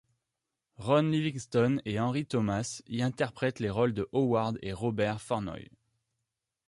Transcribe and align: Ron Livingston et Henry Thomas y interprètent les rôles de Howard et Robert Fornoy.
Ron 0.77 1.09
Livingston 1.11 1.79
et 1.85 1.99
Henry 1.99 2.25
Thomas 2.25 2.81
y 2.87 3.03
interprètent 3.03 3.59
les 3.59 3.69
rôles 3.69 3.93
de 3.93 4.09
Howard 4.13 4.57
et 4.63 4.73
Robert 4.73 5.21
Fornoy. 5.21 5.69